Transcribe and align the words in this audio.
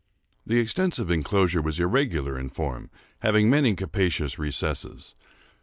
The 0.47 0.57
extensive 0.57 1.11
enclosure 1.11 1.61
was 1.61 1.79
irregular 1.79 2.35
in 2.39 2.49
form, 2.49 2.89
having 3.19 3.51
many 3.51 3.75
capacious 3.75 4.39
recesses. 4.39 5.13